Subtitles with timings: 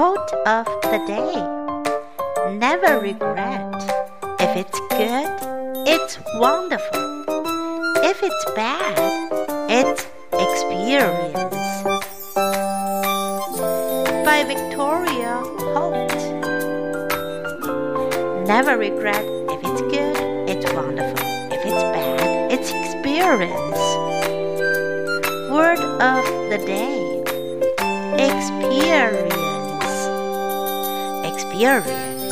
[0.00, 2.56] of the day.
[2.58, 3.74] Never regret.
[4.40, 5.30] If it's good,
[5.86, 7.24] it's wonderful.
[8.02, 8.98] If it's bad,
[9.70, 11.34] it's experience.
[14.24, 16.12] By Victoria Holt.
[18.48, 19.24] Never regret.
[19.48, 20.16] If it's good,
[20.48, 21.26] it's wonderful.
[21.52, 23.78] If it's bad, it's experience.
[25.52, 27.22] Word of the day
[28.18, 29.33] experience.
[31.54, 32.23] 第二个人。